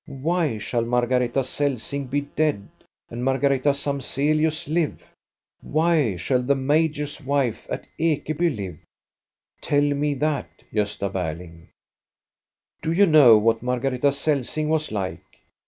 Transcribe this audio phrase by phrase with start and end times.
[0.07, 2.67] Why shall Margareta Celsing be dead,
[3.11, 4.01] and Margareta INTRODUCTION 2i
[4.47, 5.05] Samzelius live?
[5.61, 8.79] Why shall the major's wife at Ekebjr live?—
[9.61, 11.67] tell me that, Gosta Berling.
[12.81, 15.23] "Do you know what Margareta Celsing was like?